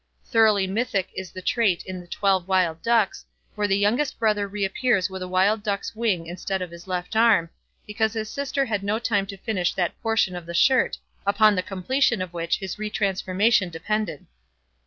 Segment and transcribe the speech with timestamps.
[0.25, 5.11] Thoroughly mythic is the trait in "The Twelve Wild Ducks", where the youngest brother reappears
[5.11, 7.51] with a wild duck's wing instead of his left arm,
[7.85, 11.61] because his sister had no time to finish that portion of the shirt, upon the
[11.61, 14.25] completion of which his retransformation depended.